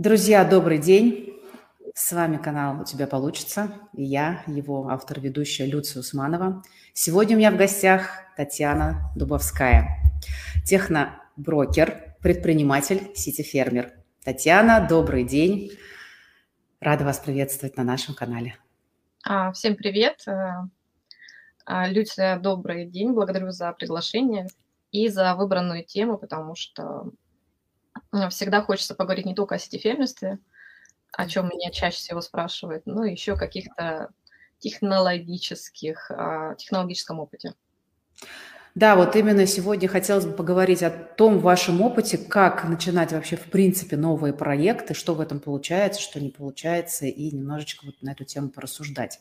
[0.00, 1.38] Друзья, добрый день.
[1.94, 6.62] С вами канал «У тебя получится» и я, его автор-ведущая Люция Усманова.
[6.94, 9.98] Сегодня у меня в гостях Татьяна Дубовская,
[10.64, 13.92] техноброкер, предприниматель, сити-фермер.
[14.24, 15.70] Татьяна, добрый день.
[16.80, 18.56] Рада вас приветствовать на нашем канале.
[19.22, 20.26] А, всем привет.
[20.26, 20.62] Э,
[21.66, 23.12] а, Люция, добрый день.
[23.12, 24.46] Благодарю за приглашение
[24.92, 27.10] и за выбранную тему, потому что
[28.30, 30.38] всегда хочется поговорить не только о сетифермерстве,
[31.12, 34.10] о чем меня чаще всего спрашивают, но еще каких-то
[34.58, 37.54] технологических, а, технологическом опыте.
[38.76, 43.50] Да, вот именно сегодня хотелось бы поговорить о том вашем опыте, как начинать вообще в
[43.50, 48.24] принципе новые проекты, что в этом получается, что не получается, и немножечко вот на эту
[48.24, 49.20] тему порассуждать.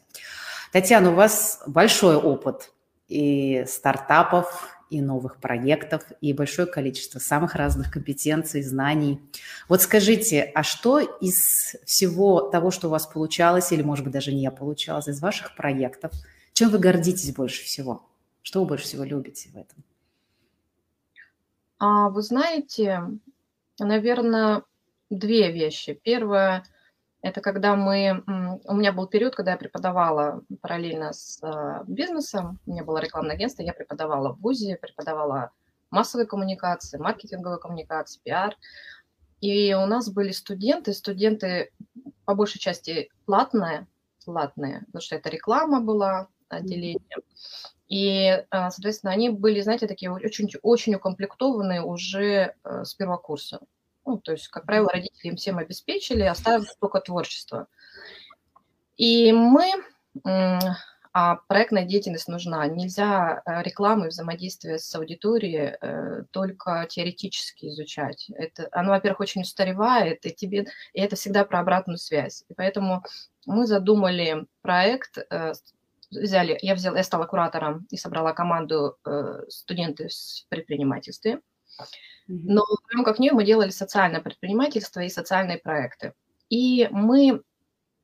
[0.71, 2.71] Татьяна, у вас большой опыт
[3.07, 9.19] и стартапов, и новых проектов, и большое количество самых разных компетенций, знаний.
[9.67, 14.33] Вот скажите, а что из всего того, что у вас получалось, или, может быть, даже
[14.33, 16.11] не получалось, из ваших проектов,
[16.53, 18.05] чем вы гордитесь больше всего?
[18.41, 19.83] Что вы больше всего любите в этом?
[21.77, 23.03] А, вы знаете,
[23.79, 24.63] наверное,
[25.09, 25.99] две вещи.
[26.03, 26.63] Первое–
[27.21, 28.23] это когда мы...
[28.65, 32.59] У меня был период, когда я преподавала параллельно с э, бизнесом.
[32.65, 35.51] У меня было рекламное агентство, я преподавала в ВУЗе, преподавала
[35.91, 38.55] массовые коммуникации, маркетинговые коммуникации, пиар.
[39.41, 41.71] И у нас были студенты, студенты
[42.25, 43.87] по большей части платные,
[44.25, 47.01] платные, потому что это реклама была, отделение.
[47.87, 53.59] И, э, соответственно, они были, знаете, такие очень, очень укомплектованные уже э, с первого курса.
[54.05, 57.67] Ну, то есть, как правило, родители им всем обеспечили, оставив только творчество.
[58.97, 59.71] И мы,
[61.11, 62.65] а проектная деятельность нужна.
[62.67, 68.29] Нельзя э, рекламу и взаимодействие с аудиторией э, только теоретически изучать.
[68.35, 72.43] Это, оно, во-первых, очень устаревает, и, тебе, и это всегда про обратную связь.
[72.47, 73.03] И поэтому
[73.45, 75.53] мы задумали проект, э,
[76.11, 78.97] взяли, я, взяла, я стала куратором и собрала команду
[79.47, 81.39] студентов в предпринимательстве.
[82.27, 86.13] Но прямо как нее мы делали социальное предпринимательство и социальные проекты.
[86.49, 87.41] И мы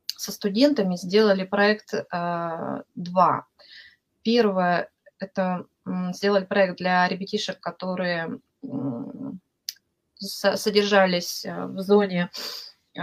[0.08, 3.46] со студентами сделали проект э, два.
[4.24, 5.66] Первое– это
[6.13, 8.68] сделали проект для ребятишек, которые э,
[10.19, 12.31] содержались в зоне
[12.96, 13.00] э,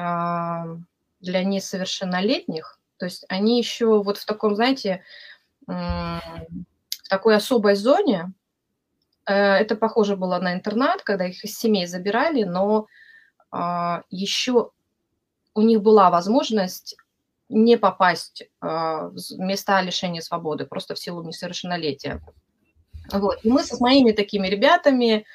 [1.21, 2.81] для несовершеннолетних.
[2.97, 5.05] То есть они еще вот в таком, знаете,
[5.69, 8.42] э, в такой особой зоне, Э,
[9.31, 12.87] это похоже было на интернат, когда их из семей забирали, но
[13.53, 14.71] а, еще
[15.55, 16.97] у них была возможность
[17.49, 22.21] не попасть а, в места лишения свободы просто в силу несовершеннолетия.
[23.13, 23.41] Вот.
[23.45, 25.27] И мы со моими такими ребятами,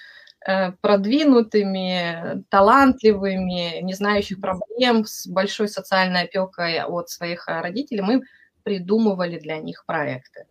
[0.48, 8.24] э, продвинутыми, талантливыми, не знающих проблем, с большой социальной опекой от своих родителей, мы
[8.64, 10.46] придумывали для них проекты.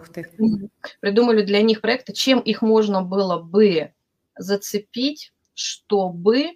[0.00, 0.70] Ты.
[1.00, 3.92] Придумали для них проекты, чем их можно было бы
[4.36, 6.52] зацепить, чтобы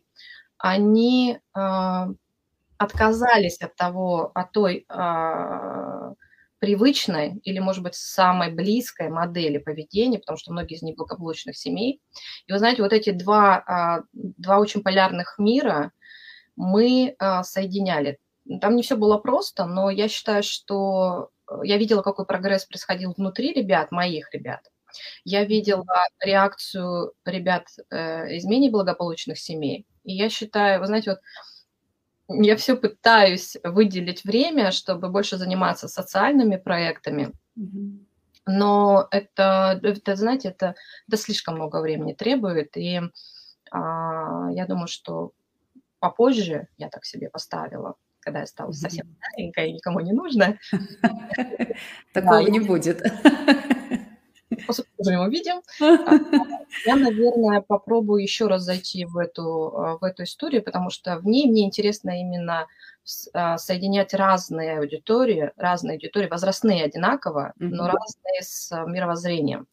[0.59, 2.07] они э,
[2.79, 6.15] отказались от того, от той э,
[6.59, 12.01] привычной или, может быть, самой близкой модели поведения, потому что многие из них благополучных семей.
[12.47, 15.93] И вы знаете, вот эти два, э, два очень полярных мира
[16.57, 18.19] мы соединяли.
[18.63, 21.29] Там не все было просто, но я считаю, что
[21.63, 24.61] я видела, какой прогресс происходил внутри ребят, моих ребят.
[25.25, 25.85] Я видела
[26.21, 29.87] реакцию ребят э, из менее благополучных семей.
[30.05, 31.21] И я считаю, вы знаете, вот
[32.29, 37.33] я все пытаюсь выделить время, чтобы больше заниматься социальными проектами.
[38.47, 40.75] Но это, это знаете, это,
[41.09, 42.77] это слишком много времени требует.
[42.77, 43.01] И
[43.71, 45.33] а, я думаю, что
[45.99, 50.57] попозже я так себе поставила когда я стала совсем старенькая и никому не нужна.
[52.13, 53.01] Такого не будет.
[54.67, 55.63] Посмотрим, увидим.
[55.81, 55.87] А,
[56.87, 61.27] я, наверное, попробую еще раз зайти в эту, а, в эту историю, потому что в
[61.27, 62.67] ней мне интересно именно
[63.33, 69.69] а, соединять разные аудитории, разные аудитории, возрастные одинаково, но разные с мировоззрением.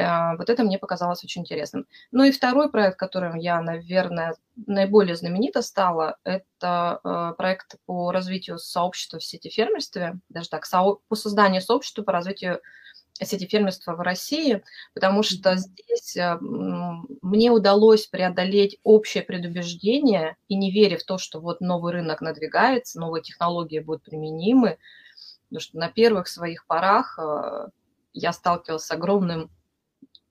[0.00, 1.86] Э, вот это мне показалось очень интересным.
[2.10, 4.36] Ну и второй проект, которым я, наверное,
[4.66, 10.66] наиболее знаменита стала, это э, проект по развитию сообщества в сети фермерстве, даже так,
[11.08, 12.60] по созданию сообщества по развитию
[13.22, 14.62] сети фермерства в России,
[14.94, 21.40] потому что здесь э, мне удалось преодолеть общее предубеждение и не веря в то, что
[21.40, 24.78] вот новый рынок надвигается, новые технологии будут применимы,
[25.48, 27.18] потому что на первых своих порах
[28.14, 29.50] я сталкивалась с огромным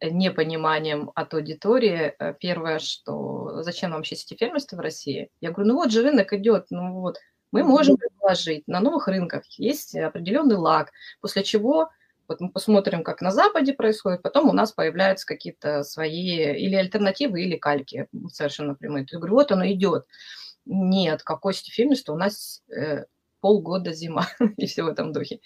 [0.01, 2.13] непониманием от аудитории.
[2.19, 5.29] Э, первое, что зачем вообще сети-фермерство в России?
[5.41, 7.17] Я говорю, ну вот же рынок идет, ну вот,
[7.51, 8.67] мы можем предложить.
[8.67, 10.91] На новых рынках есть определенный лаг,
[11.21, 11.89] после чего
[12.29, 17.41] вот мы посмотрим, как на Западе происходит, потом у нас появляются какие-то свои или альтернативы,
[17.41, 19.01] или кальки совершенно прямые.
[19.01, 20.05] Есть, говорю, вот оно идет.
[20.65, 23.05] Нет, какой стефильность, у нас э,
[23.39, 24.27] полгода зима
[24.57, 25.39] и все в этом духе.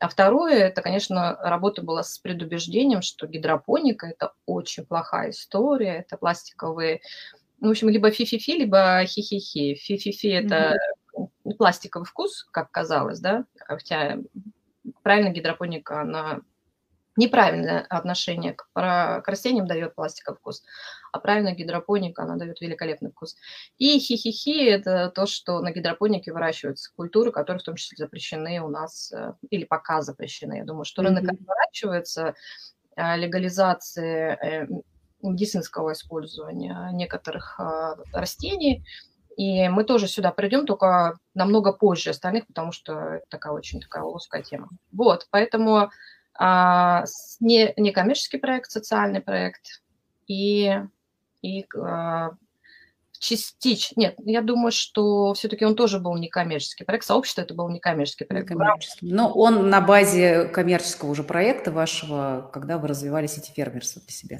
[0.00, 6.16] А второе, это, конечно, работа была с предубеждением, что гидропоника– это очень плохая история, это
[6.16, 7.00] пластиковые,
[7.60, 9.74] ну, в общем, либо фи-фи-фи, либо хи-хи-хи.
[9.74, 10.76] Фи-фи-фи– это
[11.16, 11.56] mm-hmm.
[11.56, 14.18] пластиковый вкус, как казалось, да, хотя
[15.02, 16.40] правильно гидропоника, она
[17.16, 20.62] неправильное отношение к, к растениям дает пластиковый вкус,
[21.16, 23.36] а правильная гидропоника, она дает великолепный вкус.
[23.78, 28.68] И хи-хи-хи– это то, что на гидропонике выращиваются культуры, которые в том числе запрещены у
[28.68, 30.58] нас, э, или пока запрещены.
[30.58, 31.38] Я думаю, что рынок mm-hmm.
[31.40, 32.34] отворачивается,
[32.96, 34.66] э, легализации э,
[35.22, 37.58] медицинского использования некоторых
[38.12, 38.84] растений–
[39.36, 44.02] и мы тоже сюда придем, только намного позже остальных, потому что это такая очень такая
[44.02, 44.70] узкая тема.
[44.92, 45.90] Вот, поэтому
[46.38, 47.04] а,
[47.40, 49.82] не, не коммерческий проект, социальный проект
[50.26, 50.80] и,
[51.42, 52.30] и а,
[53.18, 54.00] частично.
[54.00, 57.04] Нет, я думаю, что все-таки он тоже был некоммерческий проект.
[57.04, 58.50] Сообщество это был некоммерческий проект.
[58.50, 59.10] Некоммерческий.
[59.10, 64.38] Но он на базе коммерческого уже проекта вашего, когда вы развивали сети фермерства для себя.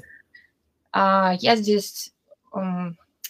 [0.91, 2.13] А, я здесь,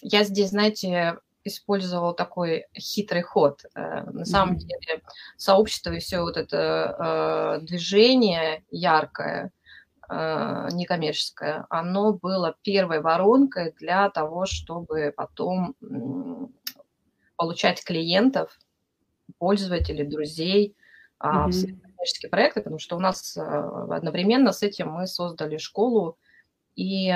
[0.01, 1.17] я здесь, знаете,
[1.47, 3.63] использовал такой хитрый ход.
[3.73, 4.59] Э, на самом mm-hmm.
[4.59, 5.01] деле
[5.37, 9.51] сообщество и все вот это э, движение яркое,
[10.09, 15.75] некоммерческое, оно было первой воронкой для того, чтобы потом
[17.36, 18.57] получать клиентов,
[19.38, 20.75] пользователей, друзей
[21.19, 21.50] mm-hmm.
[21.50, 26.18] в коммерческие проекты, потому что у нас одновременно с этим мы создали школу
[26.75, 27.13] и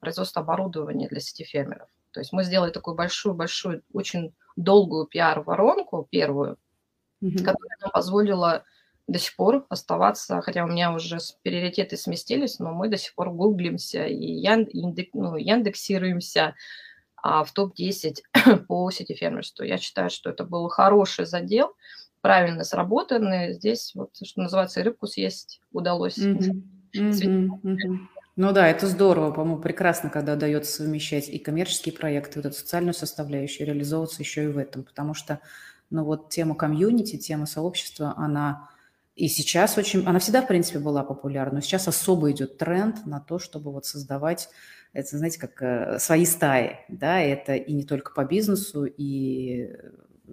[0.00, 1.88] производство оборудования для сети фермеров.
[2.12, 6.56] То есть мы сделали такую большую-большую, очень долгую пиар-воронку, первую,
[7.22, 7.38] mm-hmm.
[7.38, 8.64] которая нам позволила
[9.08, 13.30] до сих пор оставаться, хотя у меня уже приоритеты сместились, но мы до сих пор
[13.30, 16.54] гуглимся и яндек, ну, яндексируемся
[17.16, 18.22] а, в топ-10
[18.68, 19.64] по сети фермерству.
[19.64, 21.74] Я считаю, что это был хороший задел,
[22.20, 23.52] правильно сработанный.
[23.52, 26.18] Здесь, вот, что называется, рыбку съесть удалось.
[26.18, 26.62] Mm-hmm.
[26.94, 27.48] Mm-hmm.
[27.62, 27.98] Mm-hmm.
[28.36, 32.94] Ну да, это здорово, по-моему, прекрасно, когда удается совмещать и коммерческие проекты, вот эту социальную
[32.94, 35.40] составляющую, реализовываться еще и в этом, потому что,
[35.90, 38.70] ну вот тема комьюнити, тема сообщества, она
[39.14, 43.20] и сейчас очень, она всегда, в принципе, была популярна, но сейчас особо идет тренд на
[43.20, 44.48] то, чтобы вот создавать,
[44.92, 49.70] это, знаете, как э, свои стаи, да, это и не только по бизнесу, и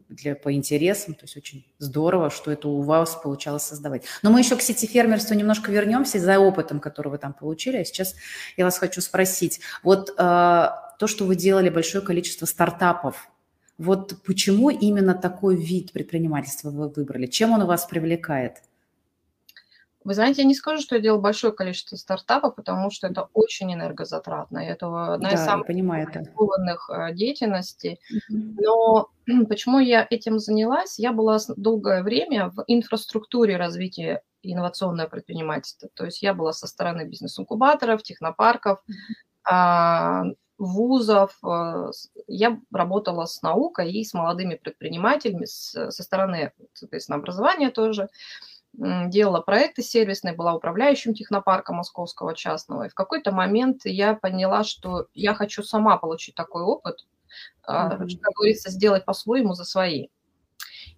[0.08, 1.14] для, по интересам.
[1.14, 4.04] То есть очень здорово, что это у вас получалось создавать.
[4.22, 7.78] Но мы еще к сети фермерства немножко вернемся за опытом, который вы там получили.
[7.78, 8.16] А сейчас
[8.58, 9.60] я вас хочу спросить.
[9.84, 13.30] Вот э, то, что вы делали большое количество стартапов,
[13.78, 17.28] вот почему именно такой вид предпринимательства вы выбрали?
[17.28, 18.62] Чем он вас привлекает?
[20.06, 23.74] Вы знаете, я не скажу, что я делал большое количество стартапов, потому что это очень
[23.74, 24.60] энергозатратно.
[24.60, 28.00] Это одна да, из самых рискованных э, деятельностей.
[28.12, 28.56] Mm-hmm.
[28.57, 29.10] Но
[29.50, 31.00] почему я этим занялась?
[31.00, 35.90] Я была долгое время в инфраструктуре развития инновационного предпринимательства.
[35.94, 38.81] То есть я была со стороны бизнес-инкубаторов, технопарков,
[39.52, 40.36] mm-hmm.
[40.57, 41.38] вузов.
[41.45, 41.92] Э,
[42.28, 48.07] я работала с наукой и с молодыми предпринимателями, со стороны, соответственно, образования тоже
[48.78, 52.83] делала проекты сервисные, была управляющим технопарка московского частного.
[52.83, 57.06] И в какой-то момент я поняла, что я хочу сама получить такой опыт,
[57.68, 58.19] mm-hmm.
[58.21, 60.07] как говорится, сделать по-своему за свои.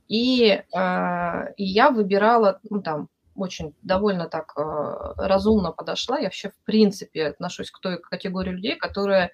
[0.07, 6.17] И, а, и я выбирала, ну там, очень довольно так а, разумно подошла.
[6.17, 9.31] Я вообще, в принципе, отношусь к той категории людей, которые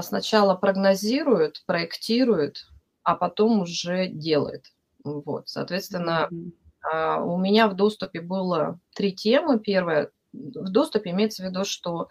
[0.00, 2.70] сначала прогнозируют, проектируют,
[3.02, 4.72] а потом уже делают.
[5.04, 9.58] Вот, соответственно, mm-hmm у меня в доступе было три темы.
[9.58, 12.08] Первое, в доступе имеется в виду, что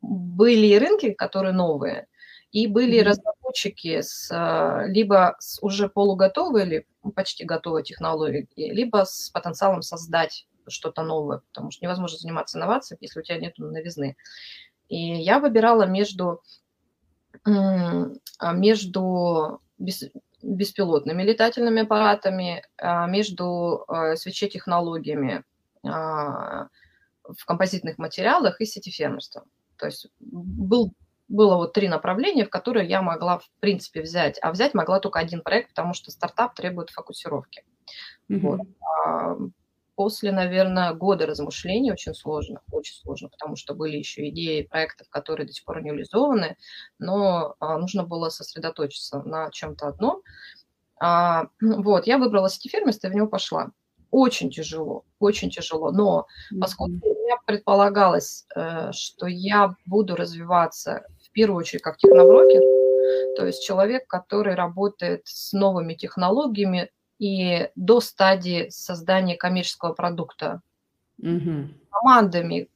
[0.00, 2.08] были рынки, которые новые,
[2.50, 3.04] и были mm-hmm.
[3.04, 10.46] разработчики с а, либо с уже полуготовой или почти готовой технологией, либо с потенциалом создать
[10.68, 14.16] что-то новое, потому что невозможно заниматься инновацией, если у тебя нет новизны.
[14.88, 16.42] И я выбирала между,
[17.44, 19.60] а, между
[20.42, 25.44] беспилотными летательными аппаратами, а, между а, свечей-технологиями
[25.84, 26.68] а,
[27.24, 29.44] в композитных материалах и сетифермерством.
[29.76, 30.92] То есть был,
[31.28, 34.38] было вот три направления, в которые я могла, в принципе, взять.
[34.42, 37.64] А взять могла только один проект, потому что стартап требует фокусировки.
[38.28, 38.38] Mm-hmm.
[38.40, 39.52] Вот.
[39.94, 45.46] После, наверное, года размышлений, очень сложно, очень сложно, потому что были еще идеи проектов, которые
[45.46, 46.56] до сих пор не реализованы,
[46.98, 50.22] но а, нужно было сосредоточиться на чем-то одном.
[51.00, 53.70] А, вот, я выбрала сетифермист и в него пошла.
[54.10, 56.26] Очень тяжело, очень тяжело, но
[56.60, 62.60] поскольку у меня предполагалось, э, что я буду развиваться в первую очередь как техноброкер,
[63.36, 66.90] то есть человек, который работает с новыми технологиями,
[67.22, 70.60] и до стадии создания коммерческого продукта.
[71.18, 71.68] Угу.
[71.88, 72.68] Командами,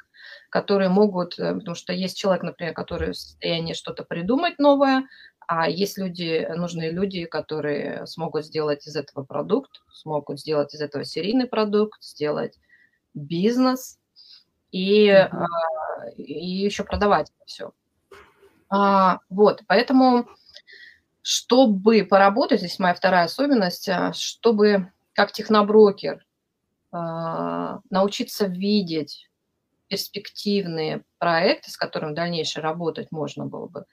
[0.51, 5.09] которые могут, э, потому что есть человек, например, который в состоянии что-то придумать новое,
[5.49, 11.05] а есть люди, нужные люди, которые смогут сделать из этого продукт, смогут сделать из этого
[11.05, 12.57] серийный продукт, сделать
[13.15, 13.99] бизнес
[14.71, 15.47] и, mm
[16.19, 17.73] и еще продавать это все.
[18.69, 20.29] А, вот, поэтому
[21.29, 26.25] чтобы поработать, здесь моя вторая особенность, а, чтобы как техноброкер
[26.93, 29.29] а, научиться видеть
[29.89, 33.87] перспективные проекты, с которыми дальнейшее работать можно было бы,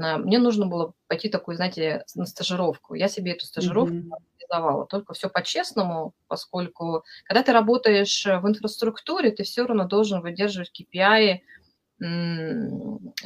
[0.00, 2.94] а, мне нужно было пойти такую, знаете, на стажировку.
[2.94, 4.86] Я себе эту стажировку mm-hmm.
[4.88, 11.40] Только все по-честному, поскольку когда ты работаешь в инфраструктуре, ты все равно должен выдерживать KPI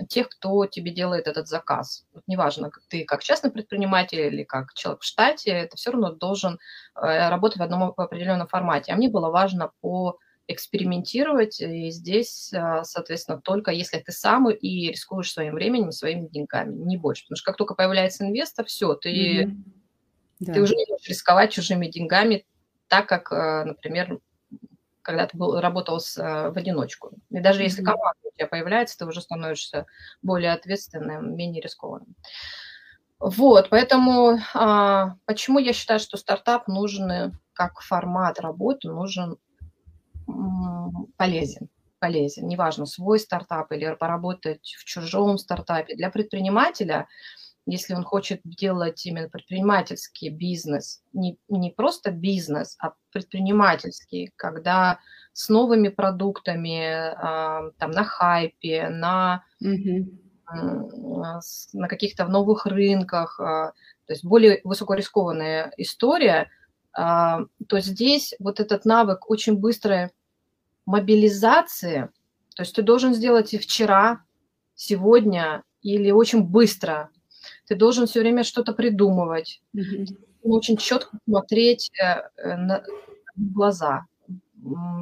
[0.08, 2.06] тех, кто тебе делает этот заказ.
[2.14, 6.58] Вот неважно, ты как частный предприниматель или как человек в штате, это все равно должен
[6.96, 8.92] э, работать в одном определенном формате.
[8.92, 14.88] А мне было важно по экспериментировать, и здесь, а, соответственно, только если ты сам и
[14.88, 17.24] рискуешь своим временем, своими деньгами, не больше.
[17.24, 20.44] Потому что как только появляется инвестор, все, ты, mm-hmm.
[20.46, 20.60] ты да.
[20.60, 22.44] уже не можешь рисковать чужими деньгами,
[22.88, 24.18] так как, э, например,
[25.02, 27.12] когда ты был, работал с, э, в одиночку.
[27.30, 29.86] И даже если команда у тебя появляется, ты уже становишься
[30.22, 32.14] более ответственным, менее рискованным.
[33.18, 39.36] Вот, поэтому а, почему я считаю, что стартап нужен как формат работы, нужен
[40.28, 41.68] м, полезен
[42.00, 42.48] полезен.
[42.48, 45.94] Неважно, свой стартап или поработать в чужом стартапе.
[45.94, 47.06] Для предпринимателя–
[47.66, 54.98] если он хочет делать именно предпринимательский бизнес, не, не просто бизнес, а предпринимательский, когда
[55.32, 61.40] с новыми продуктами, э, там, на хайпе, на, mm-hmm.
[61.72, 66.50] на каких-то новых рынках, э, то есть более высокорискованная история,
[66.98, 67.00] э,
[67.68, 70.10] то здесь вот этот навык очень быстрой
[70.84, 72.10] мобилизации,
[72.56, 74.24] то есть ты должен сделать и вчера,
[74.74, 77.10] сегодня или очень быстро–
[77.66, 80.16] ты должен все время что-то придумывать, mm-hmm.
[80.42, 82.82] очень четко смотреть э, на
[83.36, 84.06] глаза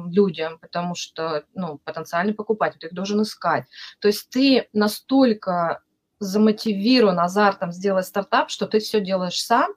[0.09, 3.65] людям, потому что ну, потенциальный покупатель, ты их должен искать.
[3.99, 5.83] То есть ты настолько
[6.19, 9.71] замотивирован азартом сделать стартап, что ты все делаешь сам,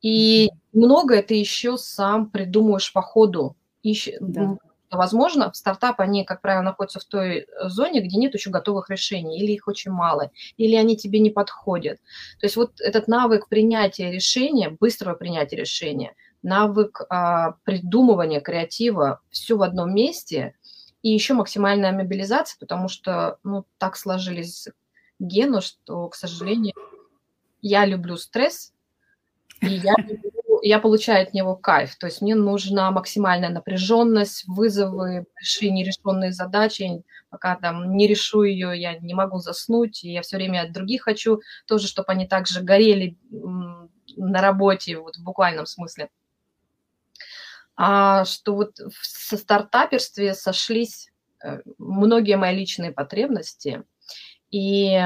[0.00, 3.56] и многое ты еще сам придумаешь по ходу.
[3.82, 4.08] Ищ...
[4.20, 4.56] Да
[4.90, 9.38] возможно, стартапы, они, как правило, находятся в той э, зоне, где нет еще готовых решений,
[9.38, 11.98] или их очень мало, или они тебе не подходят.
[12.40, 19.56] То есть вот этот навык принятия решения, быстрого принятия решения, навык а, придумывания, креатива, все
[19.56, 20.54] в одном месте,
[21.02, 24.68] и еще максимальная мобилизация, потому что, ну, так сложились
[25.18, 26.74] гены, что, к сожалению,
[27.62, 28.72] я люблю стресс,
[29.60, 30.30] и я люблю
[30.68, 31.96] я получаю от него кайф.
[31.96, 37.04] То есть мне нужна максимальная напряженность, вызовы, большие нерешенные задачи.
[37.30, 40.02] Пока там не решу ее, я не могу заснуть.
[40.02, 45.16] И я все время от других хочу тоже, чтобы они также горели на работе, вот
[45.16, 46.10] в буквальном смысле.
[47.76, 51.12] А что вот в стартаперстве сошлись
[51.44, 53.84] э, многие мои личные потребности.
[54.50, 54.98] И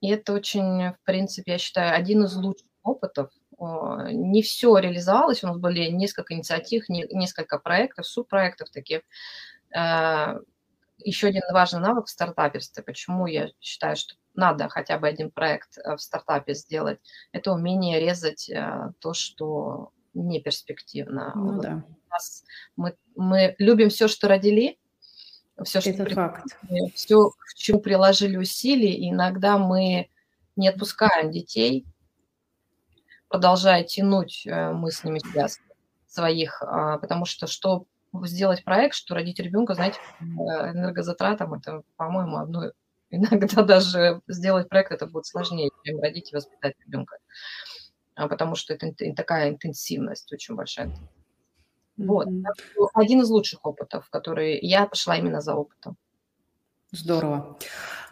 [0.00, 5.58] это очень, в принципе, я считаю, один из лучших опытов– не все реализовалось, у нас
[5.58, 9.00] были несколько инициатив, несколько проектов, субпроектов таких.
[9.74, 10.38] Э,
[10.98, 15.78] Еще один важный навык в стартаперстве, почему я считаю, что надо хотя бы один проект
[15.78, 17.00] э, в стартапе сделать,
[17.32, 21.32] это умение резать э, то, что не перспективно.
[21.34, 21.84] Ну, да.
[22.76, 24.78] мы, мы любим все, что родили,
[25.64, 26.14] все, что это при...
[26.14, 26.44] факт.
[26.94, 30.10] все, к чему приложили усилия, и иногда мы
[30.56, 31.86] не отпускаем детей,
[33.28, 35.62] продолжая тянуть э, мыслями связки
[36.06, 37.86] своих, а, потому что что
[38.24, 42.72] сделать проект, что родить ребенка, знаете, э, энергозатратом, это, по-моему, одно
[43.10, 47.18] иногда даже сделать проект это будет сложнее, чем родить и воспитать ребенка,
[48.14, 50.90] а, потому что это такая интенсивность очень большая.
[51.96, 52.28] Вот.
[52.28, 52.88] Mm-hmm.
[52.94, 55.96] Один из лучших опытов, который я пошла именно за опытом.
[56.92, 57.58] Здорово.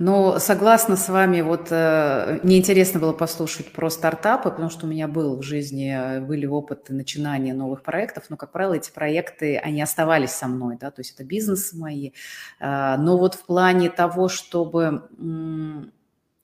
[0.01, 4.89] Но согласна с вами, вот э, мне интересно было послушать про стартапы, потому что у
[4.89, 9.57] меня был в жизни, э, были опыты начинания новых проектов, но, как правило, эти проекты,
[9.57, 12.11] они оставались со мной, да, то есть это бизнесы мои.
[12.59, 15.09] Э, но вот в плане того, чтобы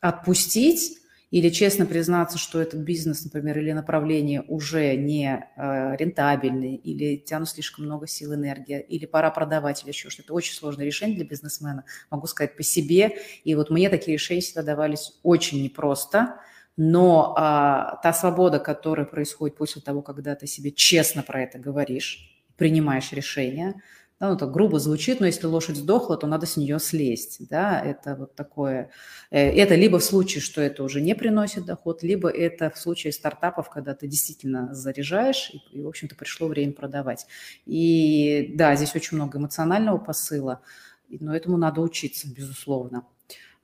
[0.01, 1.00] отпустить,
[1.31, 7.49] или честно признаться, что этот бизнес, например, или направление уже не э, рентабельный, или тянут
[7.49, 10.27] слишком много сил, энергии, или пора продавать, или еще что-то.
[10.27, 13.19] Это очень сложное решение для бизнесмена, могу сказать по себе.
[13.45, 16.41] И вот мне такие решения всегда давались очень непросто,
[16.77, 22.43] но а, та свобода, которая происходит после того, когда ты себе честно про это говоришь,
[22.57, 23.75] принимаешь решение–
[24.21, 27.49] да, ну, так грубо звучит, но если лошадь сдохла, то надо с нее слезть.
[27.49, 27.81] Да?
[27.81, 28.91] Это вот такое.
[29.31, 33.15] Э, это либо в случае, что это уже не приносит доход, либо это в случае
[33.15, 37.27] стартапов, когда ты действительно заряжаешь, и, и в общем-то, пришло время продавать.
[37.65, 40.61] И да, здесь очень много эмоционального посыла,
[41.09, 43.07] но этому надо учиться, безусловно.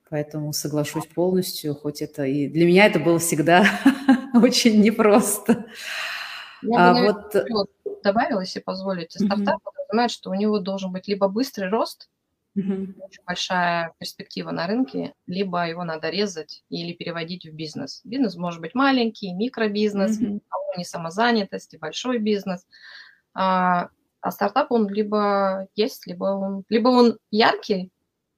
[0.09, 3.67] Поэтому соглашусь полностью, хоть это и для меня это было всегда
[4.35, 5.67] очень непросто.
[6.63, 7.71] Я а, бы, наверное, вот
[8.03, 9.76] добавила, если позволите, стартап mm-hmm.
[9.97, 12.11] Понимает, что у него должен быть либо быстрый рост,
[12.55, 13.01] mm-hmm.
[13.01, 18.03] очень большая перспектива на рынке, либо его надо резать или переводить в бизнес.
[18.05, 20.43] Бизнес может быть маленький, микробизнес, mm-hmm.
[20.51, 22.67] а не самозанятость, и большой бизнес.
[23.33, 23.89] А,
[24.21, 27.91] а стартап он либо есть, либо он, либо он яркий,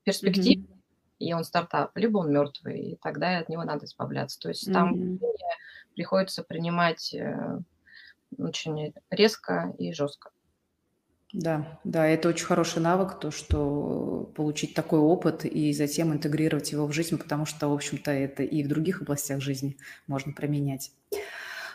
[0.04, 1.18] перспективный, mm-hmm.
[1.18, 4.38] и он стартап, либо он мертвый, и тогда от него надо избавляться.
[4.38, 4.72] То есть mm-hmm.
[4.72, 5.18] там
[5.96, 7.58] приходится принимать э,
[8.38, 10.30] очень резко и жестко.
[11.34, 16.86] Да, да, это очень хороший навык, то, что получить такой опыт и затем интегрировать его
[16.86, 20.90] в жизнь, потому что, в общем-то, это и в других областях жизни можно применять.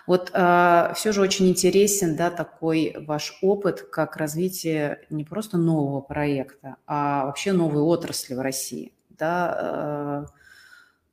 [0.08, 5.58] Вот э, а, все же очень интересен, да, такой ваш опыт, как развитие не просто
[5.58, 10.34] нового проекта, а вообще новой отрасли в России, да, э,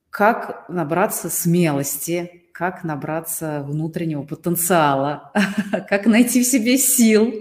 [0.08, 5.30] как набраться смелости, как набраться внутреннего потенциала,
[5.88, 7.32] как найти в себе сил,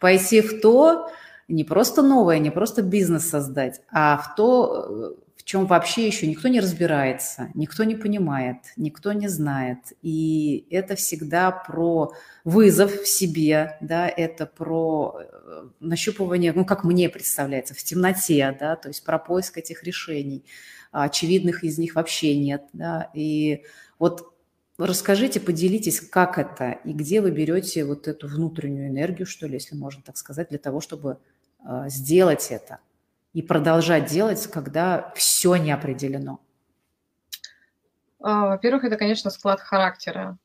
[0.00, 1.08] пойти в то,
[1.48, 6.48] не просто новое, не просто бизнес создать, а в то, в чем вообще еще никто
[6.48, 9.78] не разбирается, никто не понимает, никто не знает.
[10.02, 12.12] И это всегда про
[12.44, 18.74] вызов в себе, да, это про э, нащупывание, ну, как мне представляется, в темноте, да,
[18.74, 20.44] то есть про поиск этих решений.
[20.90, 23.62] Очевидных из них вообще нет, да, и
[23.98, 24.32] вот
[24.78, 29.74] Расскажите, поделитесь, как это и где вы берете вот эту внутреннюю энергию, что ли, если
[29.74, 31.18] можно так сказать, для того, чтобы
[31.66, 32.80] э, сделать это
[33.32, 36.40] и продолжать делать, когда все не определено.
[38.20, 40.36] А, во-первых, это, конечно, склад характера.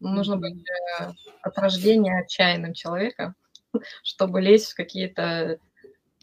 [0.00, 0.62] Нужно быть
[1.00, 3.34] э, от рождения отчаянным человеком,
[4.02, 5.58] чтобы лезть в какие-то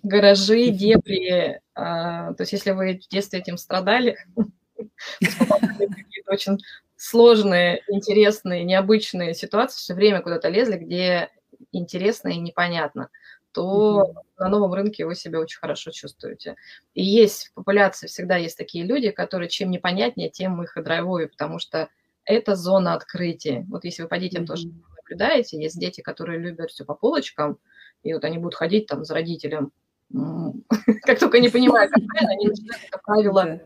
[0.03, 1.59] гаражи, дебри.
[1.73, 4.17] А, то есть если вы в детстве этим страдали,
[5.19, 6.59] какие-то очень
[7.01, 11.31] сложные, интересные, необычные ситуации, все время куда-то лезли, где
[11.71, 13.09] интересно и непонятно,
[13.53, 14.23] то mm-hmm.
[14.37, 16.57] на новом рынке вы себя очень хорошо чувствуете.
[16.93, 21.31] И есть в популяции всегда есть такие люди, которые чем непонятнее, тем их и драйвуют,
[21.31, 21.89] потому что
[22.23, 23.65] это зона открытия.
[23.67, 24.47] Вот если вы по детям mm-hmm.
[24.47, 27.57] тоже наблюдаете, есть дети, которые любят все по полочкам,
[28.03, 29.71] и вот они будут ходить там за родителем,
[31.01, 33.59] как только не понимают, как правильно, они начинают это правило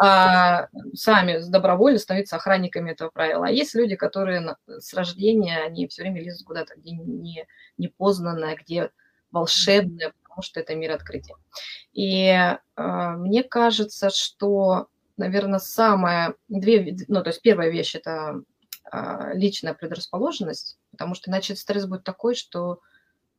[0.00, 3.46] а, сами добровольно становятся охранниками этого правила.
[3.46, 8.90] А есть люди, которые с рождения, они все время лезут куда-то, где не, непознанное, где
[9.30, 11.34] волшебное, потому что это мир открытия.
[11.92, 12.28] И
[12.76, 18.42] а, мне кажется, что, наверное, самое, две, ну, то есть первая вещь– это
[18.84, 22.80] а, личная предрасположенность, потому что иначе стресс будет такой, что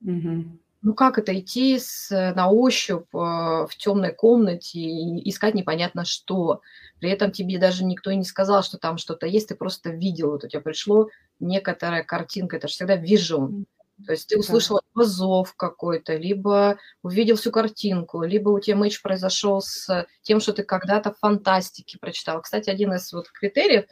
[0.01, 6.05] угу ну как это идти с, на ощупь э, в темной комнате и искать непонятно
[6.05, 6.61] что.
[6.99, 10.31] При этом тебе даже никто и не сказал, что там что-то есть, ты просто видел,
[10.31, 13.65] вот у тебя пришло некоторая картинка, это же всегда вижу.
[14.05, 19.01] То есть ты услышал либо зов какой-то, либо увидел всю картинку, либо у тебя матч
[19.01, 22.41] произошел с тем, что ты когда-то в фантастике прочитал.
[22.41, 23.85] Кстати, один из вот критериев,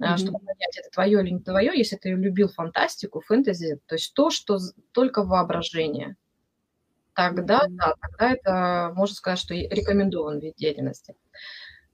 [0.00, 0.16] mm-hmm.
[0.16, 4.30] чтобы понять, это твое или не твое, если ты любил фантастику, фэнтези, то есть то,
[4.30, 4.58] что
[4.92, 6.16] только воображение
[7.20, 11.14] тогда, да, тогда это, можно сказать, что рекомендован вид деятельности.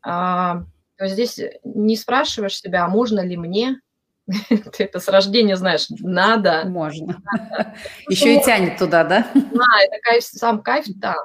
[0.03, 0.63] А,
[0.97, 3.81] то есть здесь не спрашиваешь себя, а можно ли мне,
[4.29, 6.63] ты это с рождения знаешь, надо.
[6.67, 7.21] Можно.
[8.09, 9.27] Еще и тянет туда, да?
[9.35, 11.17] Да, это кайф, сам кайф, да.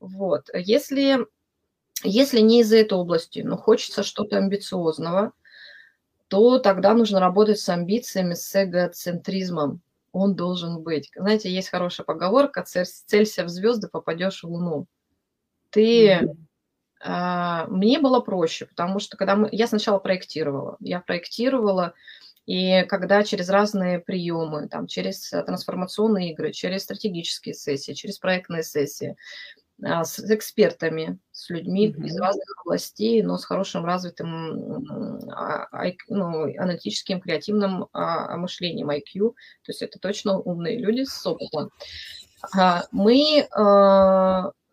[0.00, 0.48] Вот.
[0.52, 1.18] Если,
[2.02, 5.32] если не из этой области, но хочется что-то амбициозного,
[6.26, 9.80] то тогда нужно работать с амбициями, с эгоцентризмом
[10.14, 11.10] он должен быть.
[11.16, 14.86] Знаете, есть хорошая поговорка, целься в звезды, попадешь в Луну.
[15.70, 16.36] Ты
[17.00, 21.94] а, мне было проще, потому что когда мы, я сначала проектировала, я проектировала,
[22.46, 29.16] и когда через разные приемы, там, через трансформационные игры, через стратегические сессии, через проектные сессии,
[29.80, 32.04] с экспертами, с людьми mm-hmm.
[32.04, 35.68] из разных областей, но с хорошим развитым а,
[36.08, 39.30] ну, аналитическим, креативным мышлением IQ.
[39.64, 41.70] То есть это точно умные люди с опытом.
[42.92, 43.48] Мы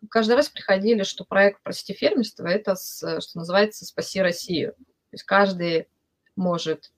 [0.08, 4.72] каждый раз приходили, что проект «Прости фермерство»– это, что называется, «Спаси Россию».
[4.72, 5.88] То есть каждый
[6.36, 6.92] может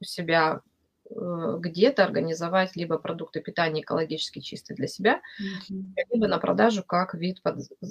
[0.00, 0.62] у себя
[1.14, 5.94] где-то организовать либо продукты питания экологически чистые для себя, mm-hmm.
[6.12, 7.40] либо на продажу как вид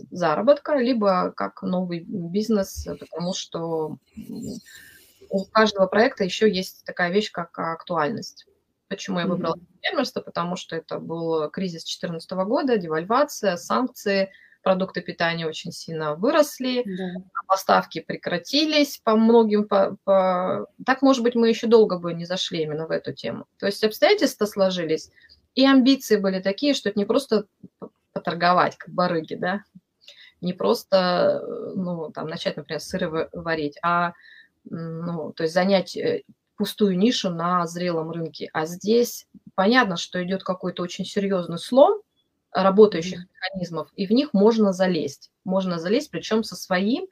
[0.09, 3.97] заработка, либо как новый бизнес, потому что
[5.29, 8.45] у каждого проекта еще есть такая вещь, как актуальность.
[8.87, 9.79] Почему я выбрала mm-hmm.
[9.81, 10.21] фермерство?
[10.21, 14.29] Потому что это был кризис 2014 года, девальвация, санкции–
[14.61, 17.21] продукты питания очень сильно выросли, да.
[17.51, 20.67] Поставки прекратились по многим, по, по...
[20.85, 23.45] так, может быть, мы еще долго бы не зашли именно в эту тему.
[23.59, 25.11] То есть обстоятельства сложились,
[25.53, 27.47] и амбиции были такие, что это не просто
[28.13, 29.65] поторговать, как барыги, да,
[30.39, 31.43] не просто,
[31.75, 34.13] ну, там, начать, например, сыры варить, а,
[34.63, 36.23] ну, то есть занять э,
[36.55, 38.49] пустую нишу на зрелом рынке.
[38.53, 42.01] А здесь понятно, что идет какой-то очень серьезный слом,
[42.53, 45.31] работающих механизмов, и в них можно залезть.
[45.43, 47.07] Можно залезть, причем со своим,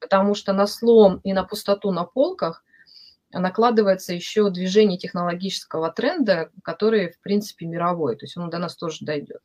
[0.00, 2.64] потому что на слом и на пустоту на полках
[3.32, 9.04] накладывается еще движение технологического тренда, который, в принципе, мировой, то есть он до нас тоже
[9.04, 9.42] дойдет.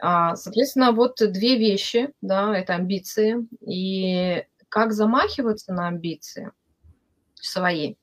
[0.00, 6.52] А, соответственно, вот две вещи, да, это амбиции, и как замахиваться на амбиции
[7.34, 7.94] свои,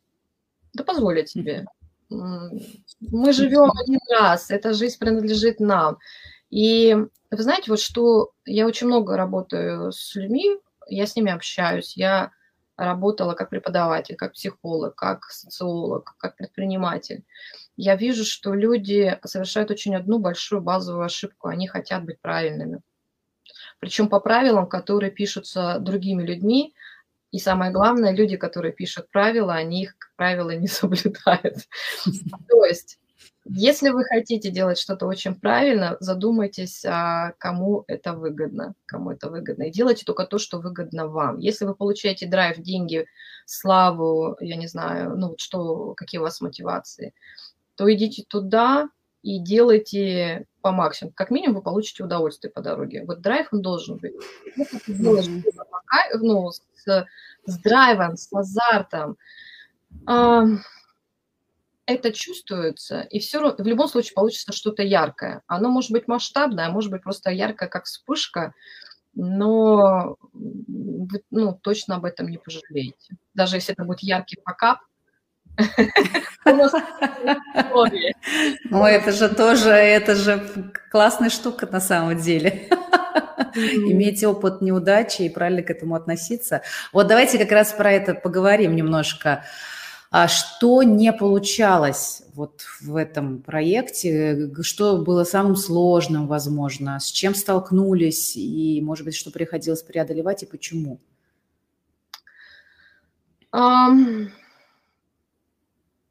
[0.74, 1.66] да позволить себе.
[2.10, 5.98] Мы живем один раз, эта жизнь принадлежит нам.
[6.50, 6.96] И
[7.32, 10.58] вы знаете, вот что я очень много работаю с людьми,
[10.88, 12.32] я с ними общаюсь, я
[12.78, 17.24] работала как преподаватель, как психолог, как социолог, как предприниматель.
[17.78, 21.48] Я вижу, что люди совершают очень одну большую базовую ошибку.
[21.48, 22.82] Они хотят быть правильными.
[23.80, 26.74] Причем по правилам, которые пишутся другими людьми.
[27.32, 31.58] И самое главное, люди, которые пишут правила, они их, как правило, не соблюдают.
[32.50, 33.00] То есть
[33.48, 39.64] если вы хотите делать что-то очень правильно, задумайтесь, а кому это выгодно, кому это выгодно.
[39.64, 41.38] И делайте только то, что выгодно вам.
[41.38, 43.06] Если вы получаете драйв, деньги,
[43.46, 47.14] славу, я не знаю, ну что, какие у вас мотивации,
[47.76, 48.90] то идите туда
[49.22, 51.14] и делайте по максимуму.
[51.16, 53.04] Как минимум вы получите удовольствие по дороге.
[53.06, 54.16] Вот драйв он должен быть.
[54.56, 55.28] Если ты делаешь
[56.16, 57.06] ну, с,
[57.46, 59.18] с драйвом, с азартом,
[61.86, 65.42] это чувствуется, и все в любом случае получится что-то яркое.
[65.48, 68.54] Оно может быть масштабное, а может быть просто яркое, как вспышка,
[69.14, 73.16] но вы ну, точно об этом не пожалеете.
[73.34, 74.80] Даже если это будет яркий покап,
[76.44, 76.70] ну,
[78.86, 82.68] это же тоже, это же классная штука на самом деле.
[83.56, 86.62] Иметь опыт неудачи и правильно к этому относиться.
[86.92, 89.46] Вот давайте как раз про это поговорим немножко.
[90.18, 94.50] А что не получалось вот в этом проекте?
[94.62, 96.98] Что было самым сложным, возможно?
[97.02, 98.38] С чем столкнулись?
[98.38, 101.02] И, может быть, что приходилось преодолевать и почему?
[103.54, 104.30] Um...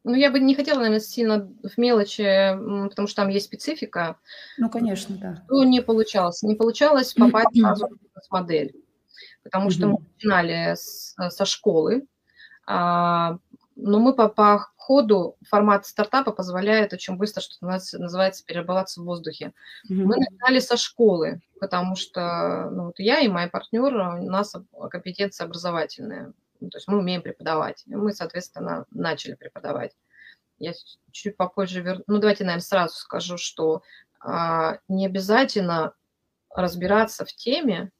[0.03, 2.53] Ну, я бы не хотела, наверное, сильно в мелочи,
[2.89, 4.19] потому что там есть специфика.
[4.59, 5.43] Ну, конечно, да.
[5.45, 6.43] Что не получалось?
[6.43, 8.75] Не получалось попасть сразу в бизнес-модель,
[9.41, 12.05] потому что мы начинали с, со школы,
[12.67, 13.37] а,
[13.75, 19.05] но мы по, по ходу формат стартапа позволяет очень быстро, что называется, называется перерабатываться в
[19.05, 19.53] воздухе.
[19.89, 19.95] Mm-hmm.
[19.95, 24.53] Мы начинали со школы, потому что ну, вот я и мои партнеры, у нас
[24.89, 26.33] компетенции образовательные.
[26.61, 27.83] Ну, то есть мы умеем преподавать.
[27.85, 29.91] И мы, соответственно, начали преподавать.
[30.57, 30.73] Я
[31.11, 32.03] чуть попозже верну.
[32.07, 33.81] Ну, давайте, наверное, сразу скажу, что
[34.19, 35.93] а, не обязательно
[36.49, 37.91] разбираться в теме.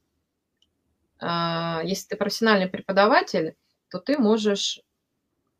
[1.20, 3.56] А, если ты профессиональный преподаватель,
[3.90, 4.80] то ты можешь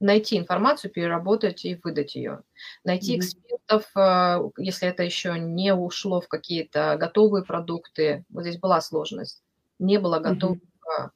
[0.01, 2.43] найти информацию, переработать и выдать ее.
[2.85, 3.19] Найти mm-hmm.
[3.19, 8.25] экспертов, э, если это еще не ушло в какие-то готовые продукты.
[8.29, 9.43] Вот здесь была сложность.
[9.79, 11.11] Не было готовых mm-hmm.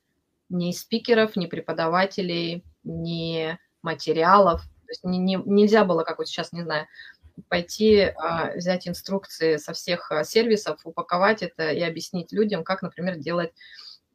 [0.51, 4.63] ни спикеров, ни преподавателей, ни материалов.
[4.63, 6.87] То есть не, не, нельзя было, как вот сейчас, не знаю,
[7.49, 13.53] пойти а, взять инструкции со всех сервисов, упаковать это и объяснить людям, как, например, делать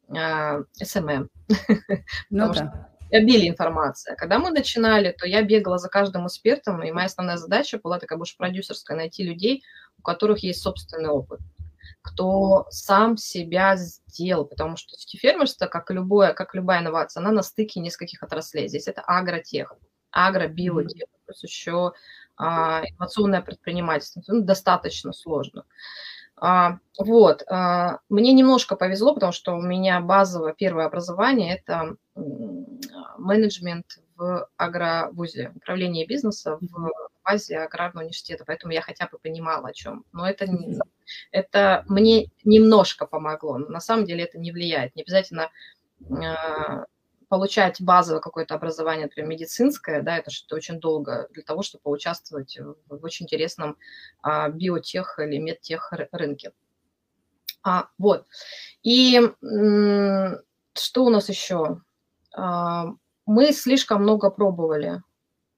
[0.08, 1.28] а, SMM.
[2.30, 4.12] Ну да обилие информации.
[4.12, 7.98] А когда мы начинали, то я бегала за каждым экспертом, и моя основная задача была
[7.98, 9.62] такая больше продюсерская, найти людей,
[9.98, 11.40] у которых есть собственный опыт.
[12.02, 17.80] кто сам себя сделал, потому что фермерство, как, любое, как любая инновация, она на стыке
[17.80, 18.68] нескольких отраслей.
[18.68, 19.74] Здесь это агротех,
[20.12, 21.92] агробиотех, плюс еще
[22.36, 24.22] а, инновационное предпринимательство.
[24.28, 25.64] Ну, достаточно сложно.
[26.38, 27.44] А, вот.
[27.48, 31.96] А, мне немножко повезло, потому что у меня базовое первое образование– это
[33.18, 36.90] менеджмент в агровузе, управление бизнеса в
[37.24, 40.04] базе аграрного университета, поэтому я хотя бы понимала, о чем.
[40.12, 40.78] Но это, не,
[41.32, 43.58] это мне немножко помогло.
[43.58, 44.94] Но на самом деле это не влияет.
[44.94, 45.50] Не обязательно
[47.28, 52.58] получать базовое какое-то образование, например, медицинское, да, это что-то очень долго для того, чтобы поучаствовать
[52.88, 53.76] в очень интересном
[54.22, 56.52] а, биотех или медтех рынке.
[57.62, 58.26] А, вот.
[58.82, 59.20] И
[60.74, 61.80] что у нас еще?
[62.32, 62.86] А,
[63.26, 65.02] мы слишком много пробовали.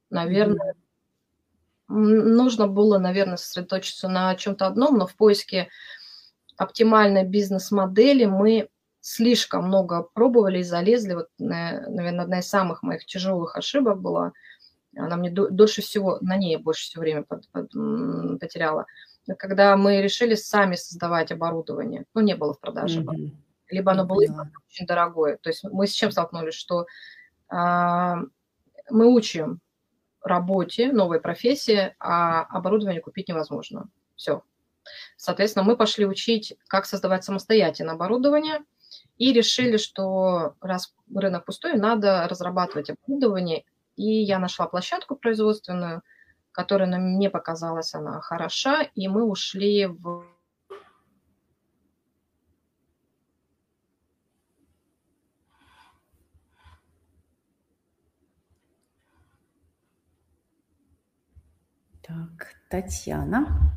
[0.09, 1.95] Наверное, mm-hmm.
[1.95, 5.69] нужно было, наверное, сосредоточиться на чем-то одном, но в поиске
[6.57, 8.71] оптимальной бизнес-модели мы
[9.09, 11.15] слишком много пробовали и залезли.
[11.15, 14.33] Вот, наверное, одна из самых моих тяжелых ошибок была.
[14.95, 17.71] Она мне дольше всего, на ней больше всего время под, под,
[18.39, 18.85] потеряла.
[19.39, 23.01] Когда мы решили сами создавать оборудование, ну, не было в продаже.
[23.01, 23.31] Mm-hmm.
[23.71, 24.21] Либо оно было
[24.71, 25.39] очень дорогое.
[25.39, 26.87] То есть мы с чем столкнулись, что
[27.49, 28.19] а,
[28.91, 29.61] мы учим
[30.23, 33.89] работе, новой профессии, а оборудование купить невозможно.
[34.17, 34.43] Все.
[35.17, 38.59] Соответственно, мы пошли учить, как создавать самостоятельно оборудование–
[39.19, 43.65] и решили, что раз рынок пустой, надо разрабатывать оборудование.
[43.97, 46.03] И я нашла площадку производственную,
[46.53, 50.25] которая мне показалась она хороша, и мы ушли в
[62.09, 63.77] Так, Татьяна.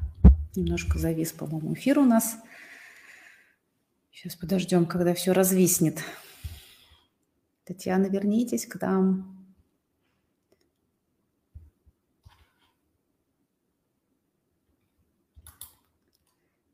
[0.56, 2.38] Немножко завис, по-моему, эфир у нас.
[4.12, 6.00] Сейчас подождем, когда все развиснет.
[7.64, 9.42] Татьяна, вернитесь к нам.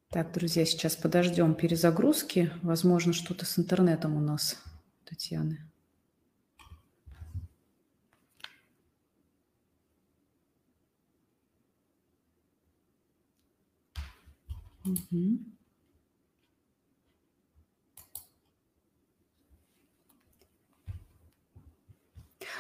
[0.10, 2.52] Так, друзья, сейчас подождем перезагрузки.
[2.64, 4.58] Возможно, что-то с интернетом у нас,
[5.06, 5.60] Татьяны.
[14.84, 15.57] Угу.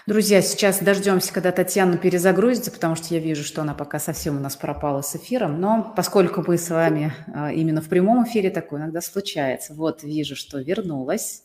[0.07, 4.39] Друзья, сейчас дождемся, когда Татьяна перезагрузится, потому что я вижу, что она пока совсем у
[4.39, 5.59] нас пропала с эфиром.
[5.59, 9.73] Но поскольку мы с вами а, именно в прямом эфире, такое иногда случается.
[9.73, 11.43] Вот вижу, что вернулась.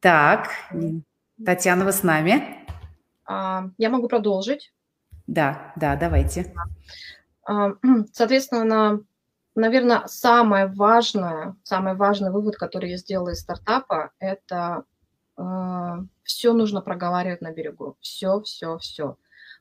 [0.00, 0.48] Так,
[1.44, 2.66] Татьяна, вы с нами?
[3.26, 4.72] А, я могу продолжить.
[5.26, 6.54] Да, да, давайте.
[7.46, 7.72] А,
[8.14, 9.00] соответственно,
[9.54, 14.84] наверное, самое важное, самый важный вывод, который я сделала из стартапа, это
[15.36, 17.96] все нужно проговаривать на берегу.
[18.00, 19.16] Все, все, все.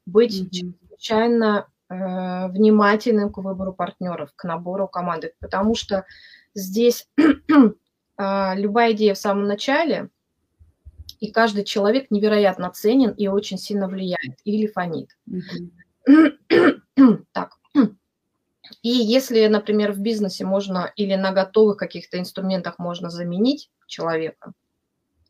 [0.06, 0.50] Быть mm-hmm.
[0.50, 6.06] чрезвычайно э, внимательным к выбору партнеров, к набору команды, потому что
[6.54, 7.24] здесь э,
[8.56, 10.10] любая идея в самом начале,
[11.20, 15.10] и каждый человек невероятно ценен и очень сильно влияет или фонит.
[15.30, 17.26] Mm-hmm.
[17.32, 17.58] так.
[18.82, 24.54] И если, например, в бизнесе можно или на готовых каких-то инструментах можно заменить человека,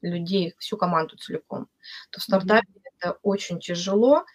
[0.10, 1.68] людей, всю команду целиком,
[2.12, 2.92] то в стартапе mm-hmm.
[3.00, 4.26] это очень тяжело.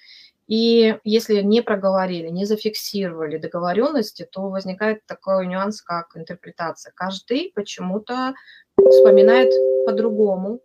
[0.47, 6.93] И если не проговорили, не зафиксировали договоренности, то возникает такой нюанс, как интерпретация.
[6.97, 8.35] Каждый почему-то
[8.77, 9.53] вспоминает
[9.85, 10.61] по-другому,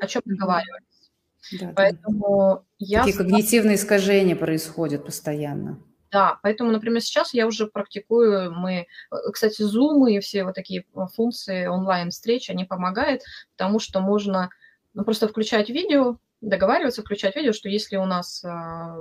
[0.00, 1.12] о чем договаривались.
[1.60, 2.62] Да, Поэтому да.
[2.78, 2.98] я...
[3.00, 5.78] Такие когнитивные искажения происходят постоянно.
[6.14, 10.82] Да, поэтому, например, сейчас я уже практикую, мы, э, кстати, Zoom и все вот такие
[10.94, 13.22] э, функции онлайн-встреч, они помогают,
[13.56, 14.48] потому что можно
[14.94, 18.96] ну, просто включать видео, договариваться, включать видео, что если у нас а,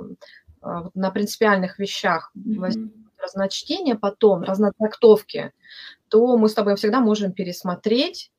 [0.62, 2.90] а, на принципиальных вещах mm-hmm.
[3.20, 5.52] разночтения потом, разнотрактовки,
[6.10, 8.32] то мы с тобой всегда можем пересмотреть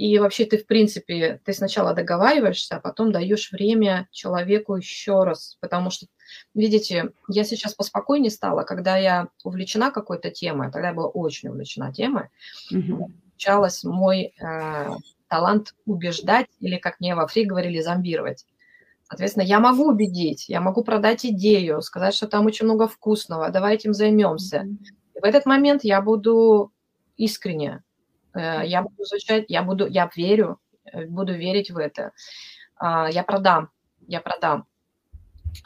[0.00, 5.58] и вообще ты, в принципе, ты сначала договариваешься, а потом даешь время человеку еще раз,
[5.60, 6.06] потому что,
[6.54, 11.92] видите, я сейчас поспокойнее стала, когда я увлечена какой-то темой, тогда я была очень увлечена
[11.92, 12.30] темой,
[13.34, 14.88] включалась мой э,
[15.28, 18.46] талант убеждать, или, как мне во фри говорили, зомбировать.
[19.02, 23.74] Соответственно, я могу убедить, я могу продать идею, сказать, что там очень много вкусного, давай
[23.74, 24.66] этим займемся.
[25.14, 26.72] И в этот момент я буду
[27.18, 27.82] искренне
[28.38, 32.12] я буду изучать, я буду, я верю, э, буду верить в это.
[32.76, 33.70] А, я продам,
[34.06, 34.66] я продам.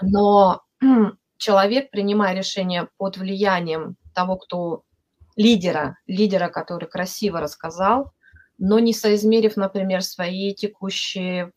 [0.00, 0.62] Но
[1.36, 4.82] человек, принимая решение под влиянием того, кто
[5.36, 8.12] лидера, лидера, который красиво рассказал,
[8.58, 11.52] но не соизмерив, например, свои текущие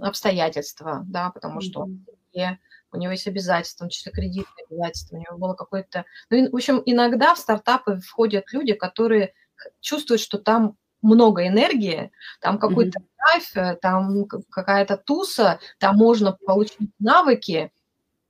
[0.00, 1.86] обстоятельства, да, потому что
[2.34, 2.56] mm-hmm.
[2.92, 6.04] у него есть обязательства, в том числе кредитные обязательства, у него было какое-то...
[6.30, 9.34] Ну, в общем, иногда в стартапы входят люди, которые
[9.80, 13.76] чувствуют, что там много энергии, там какой-то драйв, mm-hmm.
[13.80, 17.72] там какая-то туса, там можно получить навыки,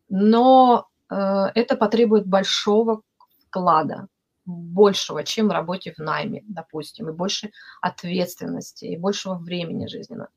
[0.09, 1.15] но э,
[1.55, 3.03] это потребует большого
[3.47, 4.09] вклада,
[4.45, 10.31] большего, чем в работе в найме, допустим, и больше ответственности, и большего времени жизненного.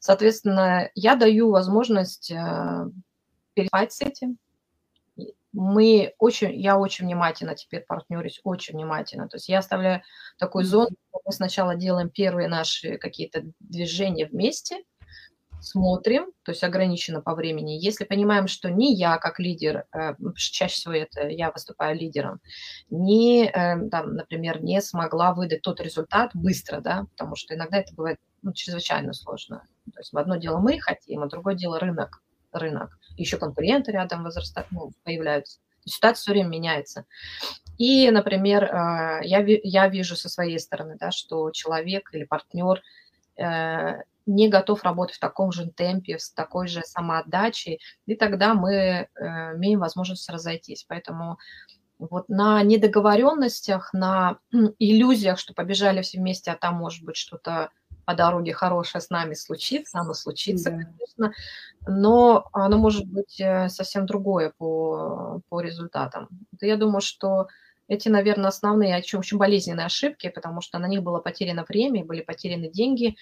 [0.00, 2.90] Соответственно, я даю возможность э,
[3.54, 4.38] переспать с этим.
[5.52, 9.28] Мы очень, я очень внимательно теперь партнерюсь, очень внимательно.
[9.28, 10.02] То есть я оставляю
[10.38, 10.90] такую зону,
[11.24, 14.84] мы сначала делаем первые наши какие-то движения вместе,
[15.60, 17.72] смотрим, то есть ограничено по времени.
[17.72, 22.40] Если понимаем, что не я как лидер, э, чаще всего это я выступаю лидером,
[22.88, 27.94] не, э, там, например, не смогла выдать тот результат быстро, да, потому что иногда это
[27.94, 29.66] бывает ну, чрезвычайно сложно.
[29.92, 32.22] То есть одно дело мы хотим, а другое дело рынок.
[32.52, 32.98] Рынок.
[33.16, 35.58] Еще конкуренты рядом возрастают, ну, появляются.
[35.84, 37.04] Ситуация все время меняется.
[37.78, 42.82] И, например, э, я, я вижу со своей стороны, да, что человек или партнер
[44.26, 49.06] не готов работать в таком же темпе, с такой же самоотдачей, и тогда мы э,
[49.56, 50.84] имеем возможность разойтись.
[50.88, 51.38] Поэтому
[51.98, 54.38] вот на недоговоренностях, на
[54.78, 57.70] иллюзиях, что побежали все вместе, а там может быть что-то
[58.10, 60.78] по дороге хорошее с нами случится, оно случится, да.
[60.78, 61.32] конечно,
[61.86, 66.28] но оно может быть э, совсем другое по, по результатам.
[66.60, 67.46] Я думаю, что
[67.86, 72.20] эти, наверное, основные, очень, очень болезненные ошибки, потому что на них было потеряно время, были
[72.20, 73.16] потеряны деньги,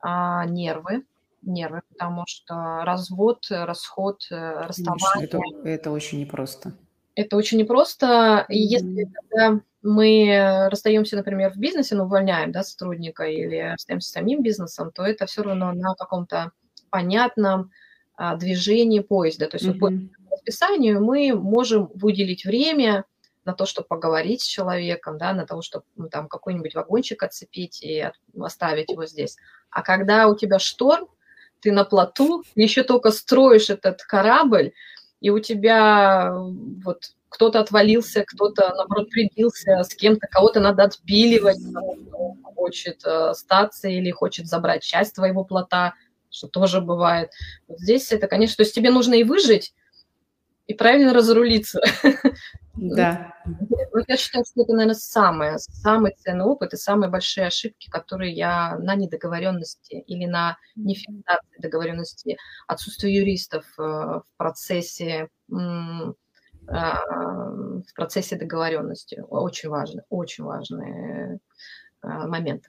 [0.00, 1.04] а, нервы,
[1.40, 5.24] нервы, потому что развод, расход, э, расставание.
[5.24, 6.74] Это, это очень непросто.
[7.14, 8.44] Это очень непросто.
[8.50, 14.42] И если когда мы расстаемся, например, в бизнесе, но увольняем да, сотрудника или остаемся самим
[14.42, 16.52] бизнесом, то это все равно на каком-то
[16.90, 17.70] понятном
[18.16, 19.46] а, движении поезда.
[19.46, 19.78] То есть mm-hmm.
[19.78, 19.92] вот
[20.28, 23.04] по расписанию мы можем выделить время
[23.44, 27.82] на то, чтобы поговорить с человеком, да, на то, чтобы ну, там какой-нибудь вагончик отцепить
[27.82, 29.36] и оставить его здесь.
[29.70, 31.08] А когда у тебя шторм,
[31.60, 34.72] ты на плоту, еще только строишь этот корабль,
[35.20, 36.32] и у тебя
[36.84, 41.58] вот кто-то отвалился, кто-то, наоборот, прибился, с кем-то кого-то надо отпиливать,
[42.12, 45.94] он хочет э, остаться или хочет забрать часть твоего плота,
[46.28, 47.30] что тоже бывает.
[47.68, 49.74] Вот здесь это, конечно, то есть тебе нужно и выжить,
[50.66, 51.80] и правильно разрулиться.
[52.74, 53.34] Да.
[53.92, 58.32] Вот я считаю, что это, наверное, самое, самый ценный опыт и самые большие ошибки, которые
[58.32, 62.36] я на недоговоренности или на нефиксации договоренности,
[62.68, 65.28] отсутствие юристов э, в процессе
[66.68, 67.00] а,
[67.50, 69.22] в процессе договоренности.
[69.28, 71.38] Очень важный, очень важный э,
[72.02, 72.64] момент.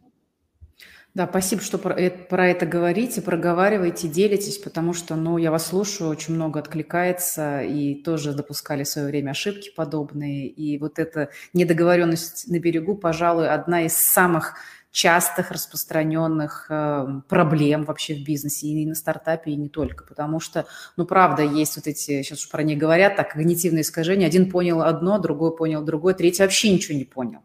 [1.14, 5.68] Да, спасибо, что про это, про это говорите, проговариваете, делитесь, потому что, ну, я вас
[5.68, 10.48] слушаю, очень много откликается, и тоже допускали в свое время ошибки подобные.
[10.48, 14.56] И вот эта недоговоренность на берегу, пожалуй, одна из самых
[14.92, 20.06] частых распространенных э, проблем вообще в бизнесе и на стартапе, и не только.
[20.06, 24.28] Потому что, ну, правда, есть вот эти, сейчас уж про них говорят, так, когнитивные искажения.
[24.28, 27.42] Один понял одно, другой понял другое, третий вообще ничего не понял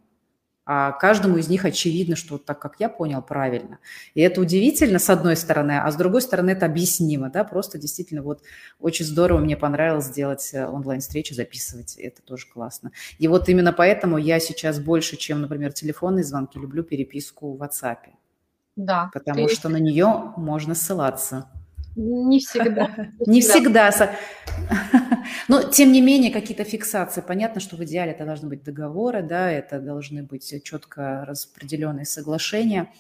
[0.67, 3.79] а каждому из них очевидно, что так, как я понял, правильно.
[4.15, 8.23] И это удивительно, с одной стороны, а с другой стороны, это объяснимо, да, просто действительно
[8.23, 8.43] вот
[8.81, 12.91] очень здорово, мне понравилось сделать э, онлайн-встречу, записывать, это тоже классно.
[13.19, 17.99] И вот именно поэтому я сейчас больше, чем, например, телефонные звонки, люблю переписку в WhatsApp.
[18.75, 19.11] Да.
[19.15, 21.49] Потому что на нее можно ссылаться.
[21.97, 22.91] Не всегда.
[23.27, 23.91] Не всегда.
[25.49, 27.23] Но, тем не менее, какие-то фиксации.
[27.27, 32.93] Понятно, что в идеале это должны быть договоры, да, это должны быть четко распределенные соглашения.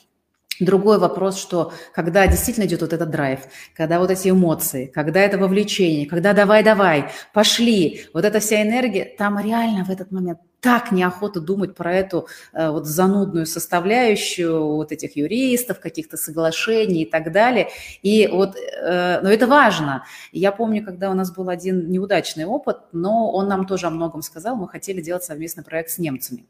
[0.58, 3.40] Другой вопрос, что когда действительно идет вот этот драйв,
[3.74, 9.38] когда вот эти эмоции, когда это вовлечение, когда давай-давай, пошли, вот эта вся энергия, там
[9.38, 15.16] реально в этот момент так неохота думать про эту э, вот занудную составляющую вот этих
[15.16, 17.68] юристов, каких-то соглашений и так далее.
[18.02, 20.02] И вот, э, но это важно.
[20.32, 24.22] Я помню, когда у нас был один неудачный опыт, но он нам тоже о многом
[24.22, 24.56] сказал.
[24.56, 26.44] Мы хотели делать совместный проект с немцами.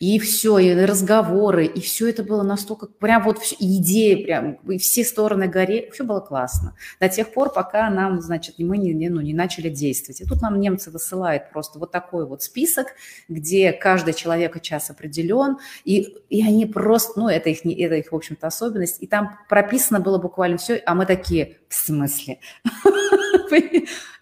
[0.00, 4.78] И все, и разговоры, и все это было настолько, прям вот все, идеи, прям, и
[4.78, 6.74] все стороны горели, все было классно.
[7.00, 10.20] До тех пор, пока нам, значит, мы не, не, ну, не начали действовать.
[10.20, 12.88] И тут нам немцы высылают просто вот такой вот список,
[13.28, 18.14] где каждый человек час определен, и, и они просто, ну, это их, это их, в
[18.14, 22.40] общем-то, особенность, и там прописано было буквально все, а мы такие, в смысле?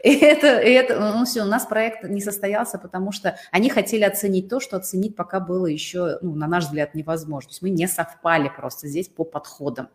[0.05, 4.05] И это, и это, ну все, у нас проект не состоялся, потому что они хотели
[4.05, 7.49] оценить то, что оценить пока было еще, ну, на наш взгляд, невозможно.
[7.49, 9.89] То есть мы не совпали просто здесь по подходам.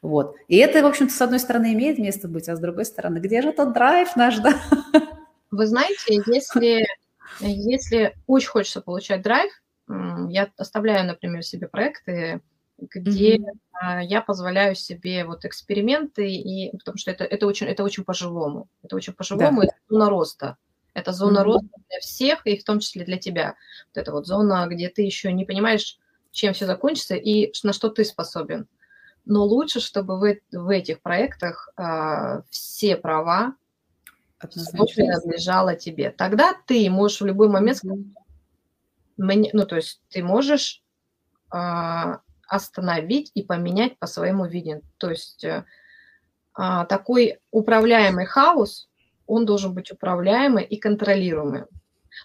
[0.00, 0.36] Вот.
[0.46, 3.42] И это, в общем-то, с одной стороны имеет место быть, а с другой стороны, где
[3.42, 4.54] же тот драйв наш, да?
[5.50, 6.86] Вы знаете, если,
[7.40, 9.50] если очень хочется получать драйв,
[10.28, 12.42] я оставляю, например, себе проекты,
[12.78, 14.04] где mm-hmm.
[14.04, 18.68] я позволяю себе вот эксперименты, и, потому что это, это, очень, это очень по-живому.
[18.82, 19.66] Это очень по-живому, да.
[19.66, 20.56] это зона роста.
[20.94, 21.42] Это зона mm-hmm.
[21.42, 23.56] роста для всех, и в том числе для тебя.
[23.88, 25.98] Вот это вот зона, где ты еще не понимаешь,
[26.30, 28.68] чем все закончится и на что ты способен.
[29.24, 33.54] Но лучше, чтобы в, в этих проектах а, все права
[34.38, 36.10] принадлежало тебе.
[36.10, 37.98] Тогда ты можешь в любой момент сказать,
[39.16, 40.82] ну, то есть ты можешь
[41.50, 44.82] а, остановить и поменять по своему видению.
[44.96, 45.64] То есть э,
[46.54, 48.88] а, такой управляемый хаос,
[49.26, 51.64] он должен быть управляемый и контролируемый.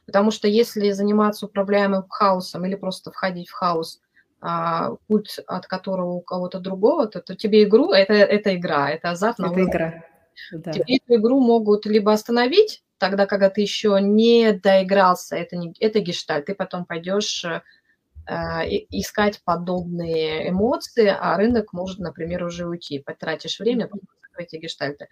[0.06, 4.02] Потому что если заниматься управляемым хаосом или просто входить в хаос,
[4.42, 9.12] а, путь от которого у кого-то другого, то, то тебе игру, это, это игра, это
[9.12, 9.40] азарт.
[9.40, 10.04] Это игра.
[10.52, 10.72] Да.
[10.72, 16.00] Тебе эту игру могут либо остановить, тогда, когда ты еще не доигрался, это, не, это
[16.00, 17.62] гештальт, ты потом пойдешь Э,
[18.26, 23.00] искать подобные эмоции, а рынок может, например, уже уйти.
[23.00, 23.90] Потратишь время,
[24.38, 25.08] эти гештальты.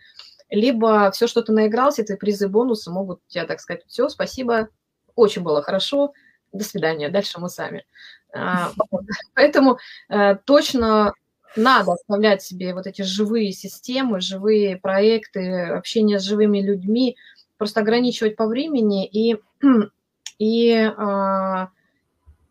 [0.49, 4.69] Либо все, что ты наигрался, эти призы, бонусы могут тебе, так сказать, все, спасибо,
[5.15, 6.13] очень было хорошо,
[6.51, 7.85] до свидания, дальше мы сами.
[8.33, 8.71] А,
[9.33, 9.77] поэтому
[10.09, 11.13] э, точно
[11.55, 17.17] надо оставлять себе вот эти живые системы, живые проекты, общение с живыми людьми,
[17.57, 19.39] просто ограничивать по времени и,
[20.37, 21.69] и а,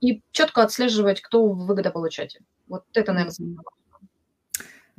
[0.01, 2.41] и четко отслеживать, кто выгодополучатель.
[2.69, 3.57] Вот это, наверное,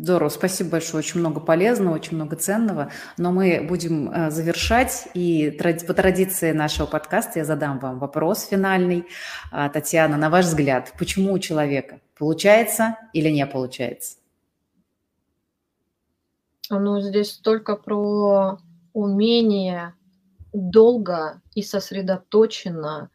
[0.02, 1.04] Здорово, спасибо большое.
[1.04, 2.92] Очень много полезного, очень много ценного.
[3.20, 5.10] Но мы будем э, завершать.
[5.14, 9.06] И по традиции нашего подкаста я задам вам вопрос финальный.
[9.52, 14.18] А, Татьяна, на ваш взгляд, почему у человека получается или не получается?
[16.72, 18.58] Ну, здесь только про
[18.94, 19.94] умение
[20.52, 23.11] долго и сосредоточенно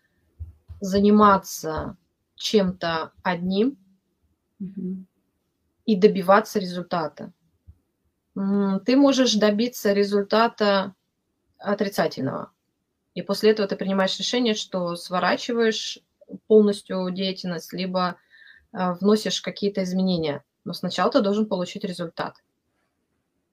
[0.87, 1.97] заниматься
[2.37, 3.77] чем-то одним
[4.61, 5.05] угу.
[5.85, 7.33] и добиваться результата.
[8.35, 10.95] Ты можешь добиться результата
[11.59, 12.53] отрицательного.
[13.15, 15.99] И после этого ты принимаешь решение, что сворачиваешь
[16.47, 18.17] полностью деятельность, либо
[18.73, 20.45] а, вносишь какие-то изменения.
[20.65, 22.37] Но сначала ты должен получить результат.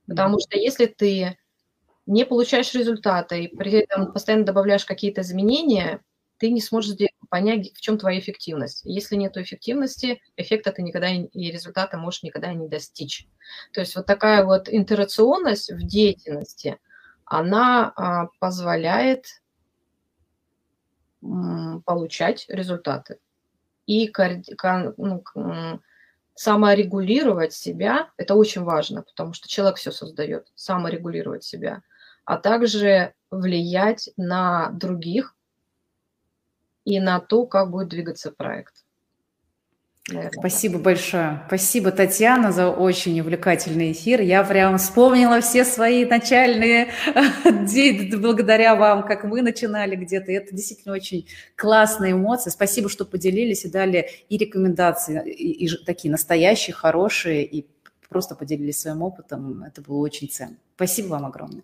[0.06, 1.38] Потому что если ты
[2.06, 6.02] не получаешь результата и при этом постоянно добавляешь какие-то изменения,
[6.38, 6.92] ты не сможешь
[7.34, 8.82] понять, в чем твоя эффективность.
[8.86, 13.28] Если нет эффективности, эффекта ты никогда и результата можешь никогда не достичь.
[13.72, 16.78] То есть вот такая вот интерационность в деятельности,
[17.26, 19.42] она а, позволяет
[21.22, 23.18] получать результаты.
[23.88, 24.14] И
[24.98, 25.24] ну,
[26.36, 31.82] саморегулировать себя, это очень важно, потому что человек все создает, саморегулировать себя,
[32.26, 35.36] а также влиять на других,
[36.86, 38.84] и на то, как будет двигаться проект.
[40.10, 40.34] Наверное.
[40.38, 41.44] Спасибо большое.
[41.48, 44.20] Спасибо, Татьяна, за очень увлекательный эфир.
[44.20, 46.90] Я прям вспомнила все свои начальные
[48.18, 50.30] благодаря вам, как мы начинали где-то.
[50.30, 52.50] Это действительно очень классные эмоции.
[52.50, 57.66] Спасибо, что поделились и дали и рекомендации, и, и такие настоящие, хорошие, и
[58.10, 59.64] просто поделились своим опытом.
[59.64, 60.58] Это было очень ценно.
[60.76, 61.64] Спасибо вам огромное.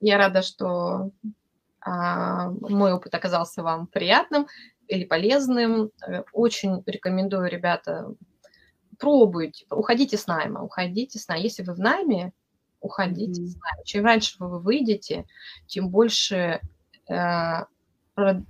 [0.00, 1.10] Я рада, что
[1.84, 4.46] мой опыт оказался вам приятным
[4.86, 5.90] или полезным.
[6.06, 8.14] Э, очень рекомендую, ребята,
[8.98, 11.42] пробуйте, уходите с найма, уходите с найма.
[11.42, 12.32] Если вы в найме,
[12.80, 13.46] уходите mm-hmm.
[13.46, 13.84] с найма.
[13.84, 15.26] Чем раньше вы выйдете,
[15.66, 16.60] тем больше
[17.08, 17.64] э,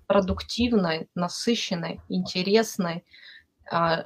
[0.07, 3.05] продуктивной, насыщенной, интересной
[3.73, 4.05] э,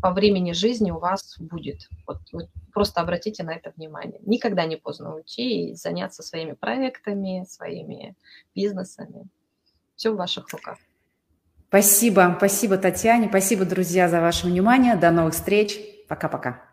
[0.00, 1.88] по времени жизни у вас будет.
[2.06, 4.20] Вот, вот просто обратите на это внимание.
[4.24, 8.14] Никогда не поздно уйти и заняться своими проектами, своими
[8.54, 9.28] бизнесами.
[9.96, 10.78] Все в ваших руках.
[11.68, 14.96] Спасибо, спасибо, Татьяне, спасибо, друзья, за ваше внимание.
[14.96, 15.78] До новых встреч.
[16.08, 16.69] Пока-пока.